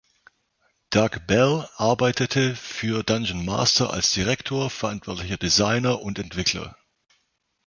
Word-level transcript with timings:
Doug 0.89 1.27
Bell 1.27 1.69
arbeitete 1.77 2.55
für 2.55 3.03
Dungeon 3.03 3.45
Master 3.45 3.91
als 3.93 4.11
Direktor, 4.13 4.71
verantwortlicher 4.71 5.37
Designer 5.37 6.01
und 6.01 6.17
Entwickler. 6.17 6.75